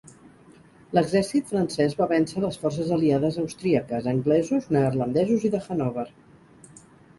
[0.97, 6.11] L'exèrcit francès va vèncer les forces aliades austríaques, anglesos, neerlandesos i de Hannover.